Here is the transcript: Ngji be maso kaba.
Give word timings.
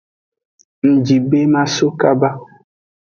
Ngji 0.91 1.17
be 1.29 1.39
maso 1.53 1.85
kaba. 1.99 2.29